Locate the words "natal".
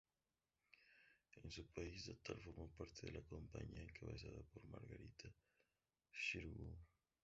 2.09-2.41